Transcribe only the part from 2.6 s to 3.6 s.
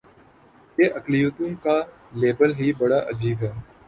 ہی بڑا عجیب ہے۔